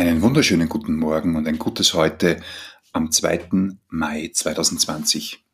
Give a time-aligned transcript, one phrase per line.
[0.00, 2.40] Einen wunderschönen guten Morgen und ein gutes Heute
[2.92, 3.76] am 2.
[3.90, 5.44] Mai 2020.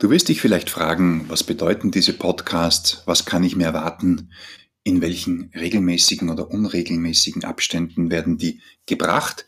[0.00, 4.32] Du wirst dich vielleicht fragen, was bedeuten diese Podcasts, was kann ich mir erwarten,
[4.82, 9.46] in welchen regelmäßigen oder unregelmäßigen Abständen werden die gebracht,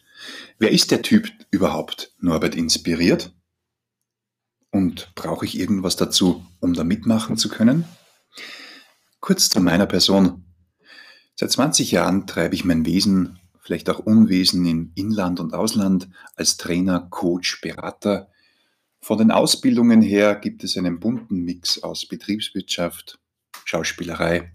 [0.60, 3.34] wer ist der Typ überhaupt, Norbert inspiriert?
[4.70, 7.86] Und brauche ich irgendwas dazu, um da mitmachen zu können?
[9.18, 10.44] Kurz zu meiner Person.
[11.42, 16.56] Seit 20 Jahren treibe ich mein Wesen, vielleicht auch Unwesen in Inland und Ausland als
[16.56, 18.30] Trainer, Coach, Berater.
[19.00, 23.18] Von den Ausbildungen her gibt es einen bunten Mix aus Betriebswirtschaft,
[23.64, 24.52] Schauspielerei,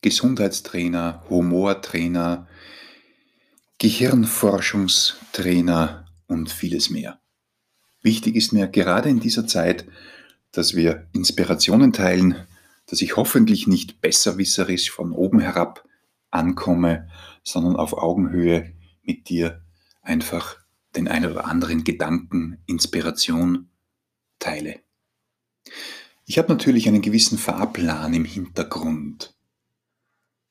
[0.00, 2.48] Gesundheitstrainer, Humortrainer,
[3.78, 7.20] Gehirnforschungstrainer und vieles mehr.
[8.02, 9.86] Wichtig ist mir gerade in dieser Zeit,
[10.50, 12.48] dass wir Inspirationen teilen,
[12.90, 15.88] dass ich hoffentlich nicht besserwisserisch von oben herab
[16.32, 17.08] ankomme,
[17.44, 19.62] sondern auf Augenhöhe mit dir
[20.02, 20.56] einfach
[20.96, 23.70] den ein oder anderen Gedanken, Inspiration
[24.40, 24.80] teile.
[26.26, 29.36] Ich habe natürlich einen gewissen Fahrplan im Hintergrund,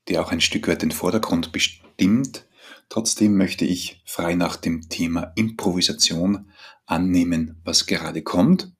[0.07, 2.45] der auch ein Stück weit den Vordergrund bestimmt.
[2.87, 6.49] Trotzdem möchte ich frei nach dem Thema Improvisation
[6.85, 8.71] annehmen, was gerade kommt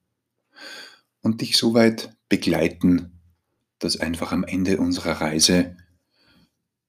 [1.20, 3.19] und dich soweit begleiten,
[3.80, 5.76] dass einfach am Ende unserer Reise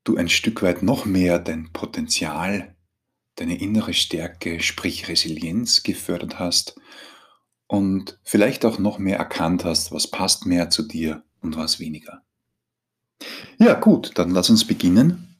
[0.03, 2.75] du ein Stück weit noch mehr dein Potenzial,
[3.36, 6.80] deine innere Stärke, sprich Resilienz gefördert hast
[7.67, 12.22] und vielleicht auch noch mehr erkannt hast, was passt mehr zu dir und was weniger.
[13.58, 15.38] Ja gut, dann lass uns beginnen.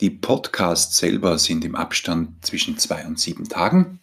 [0.00, 4.00] Die Podcasts selber sind im Abstand zwischen zwei und sieben Tagen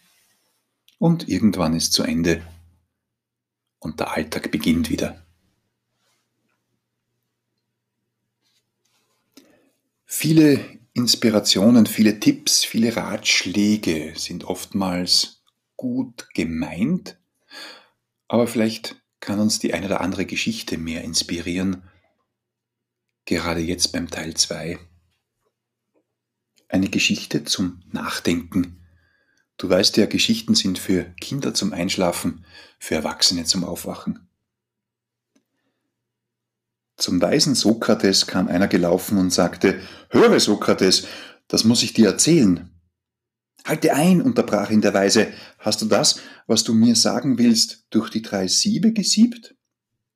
[0.97, 2.41] und irgendwann ist zu Ende
[3.77, 5.23] und der Alltag beginnt wieder.
[10.15, 15.43] Viele Inspirationen, viele Tipps, viele Ratschläge sind oftmals
[15.75, 17.19] gut gemeint,
[18.27, 21.89] aber vielleicht kann uns die eine oder andere Geschichte mehr inspirieren,
[23.25, 24.77] gerade jetzt beim Teil 2.
[26.69, 28.85] Eine Geschichte zum Nachdenken.
[29.57, 32.45] Du weißt ja, Geschichten sind für Kinder zum Einschlafen,
[32.77, 34.29] für Erwachsene zum Aufwachen.
[37.03, 39.77] Zum weisen Sokrates kam einer gelaufen und sagte,
[40.09, 41.05] Höre, Sokrates,
[41.49, 42.69] das muss ich dir erzählen.
[43.65, 45.27] Halte ein, unterbrach ihn der Weise,
[45.59, 49.53] hast du das, was du mir sagen willst, durch die drei Siebe gesiebt?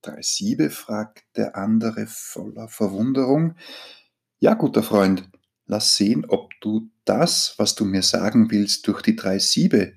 [0.01, 0.69] Drei Siebe?
[0.69, 3.55] fragt der andere voller Verwunderung.
[4.39, 5.29] Ja, guter Freund,
[5.65, 9.91] lass sehen, ob du das, was du mir sagen willst, durch die drei Siebe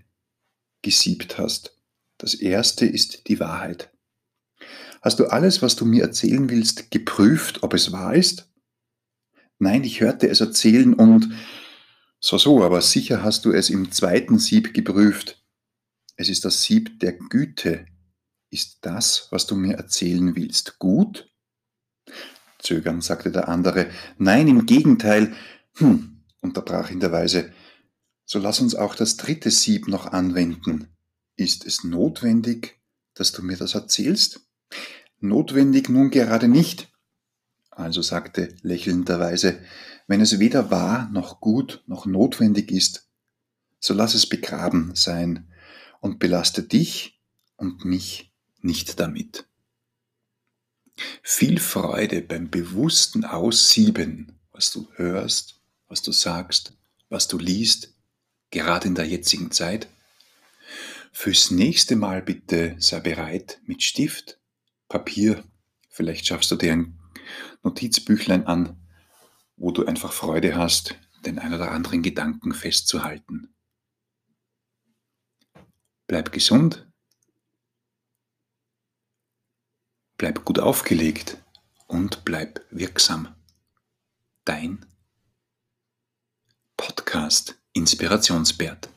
[0.83, 1.79] gesiebt hast.
[2.19, 3.93] Das erste ist die Wahrheit.
[5.01, 8.51] Hast du alles, was du mir erzählen willst, geprüft, ob es wahr ist?
[9.59, 11.31] Nein, ich hörte es erzählen und
[12.19, 15.43] so, so, aber sicher hast du es im zweiten Sieb geprüft.
[16.17, 17.87] Es ist das Sieb der Güte.
[18.51, 21.31] Ist das, was du mir erzählen willst, gut?
[22.59, 23.91] Zögern, sagte der andere.
[24.19, 25.35] Nein, im Gegenteil.
[25.77, 27.53] Hm, unterbrach ihn der Weise.
[28.27, 30.89] So lass uns auch das dritte Sieb noch anwenden.
[31.37, 32.81] Ist es notwendig,
[33.15, 34.50] dass du mir das erzählst?
[35.21, 36.89] Notwendig nun gerade nicht.
[37.71, 39.61] Also sagte lächelnderweise,
[40.07, 43.09] wenn es weder wahr noch gut noch notwendig ist,
[43.79, 45.49] so lass es begraben sein
[46.01, 47.21] und belaste dich
[47.57, 49.47] und mich nicht damit.
[51.23, 56.77] Viel Freude beim bewussten Aussieben, was du hörst, was du sagst,
[57.09, 57.95] was du liest,
[58.51, 59.89] gerade in der jetzigen Zeit.
[61.13, 64.40] Fürs nächste Mal bitte sei bereit mit Stift
[64.91, 65.43] Papier.
[65.89, 66.99] Vielleicht schaffst du dir ein
[67.63, 68.77] Notizbüchlein an,
[69.57, 73.55] wo du einfach Freude hast, den ein oder anderen Gedanken festzuhalten.
[76.07, 76.91] Bleib gesund,
[80.19, 81.39] bleib gut aufgelegt
[81.87, 83.35] und bleib wirksam.
[84.45, 84.85] Dein
[86.77, 88.89] Podcast Inspirationsbert.